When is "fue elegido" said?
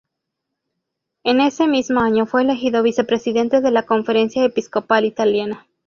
2.25-2.81